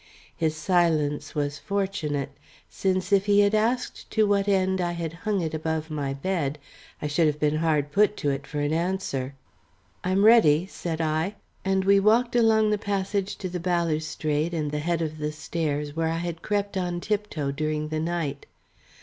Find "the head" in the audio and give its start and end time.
14.71-15.03